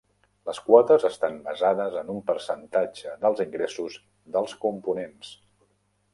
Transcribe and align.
Les 0.49 0.59
quotes 0.69 1.03
estan 1.09 1.37
basades 1.47 1.97
en 2.01 2.09
un 2.13 2.23
percentatge 2.31 3.15
dels 3.27 3.45
ingressos 3.47 4.01
dels 4.39 4.59
components. 4.67 5.33